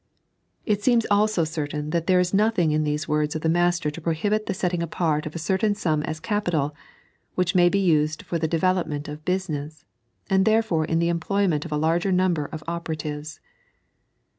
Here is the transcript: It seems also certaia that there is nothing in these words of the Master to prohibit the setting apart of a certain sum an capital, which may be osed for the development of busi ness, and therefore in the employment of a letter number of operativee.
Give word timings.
It 0.65 0.81
seems 0.81 1.05
also 1.11 1.43
certaia 1.45 1.91
that 1.91 2.07
there 2.07 2.19
is 2.19 2.33
nothing 2.33 2.71
in 2.71 2.83
these 2.83 3.07
words 3.07 3.35
of 3.35 3.43
the 3.43 3.47
Master 3.49 3.91
to 3.91 4.01
prohibit 4.01 4.47
the 4.47 4.53
setting 4.55 4.81
apart 4.81 5.27
of 5.27 5.35
a 5.35 5.37
certain 5.37 5.75
sum 5.75 6.01
an 6.01 6.15
capital, 6.23 6.73
which 7.35 7.53
may 7.53 7.69
be 7.69 7.87
osed 7.95 8.23
for 8.23 8.39
the 8.39 8.47
development 8.47 9.07
of 9.07 9.23
busi 9.25 9.49
ness, 9.49 9.85
and 10.27 10.43
therefore 10.43 10.85
in 10.85 10.97
the 10.97 11.09
employment 11.09 11.65
of 11.65 11.71
a 11.71 11.77
letter 11.77 12.11
number 12.11 12.45
of 12.45 12.63
operativee. 12.67 13.37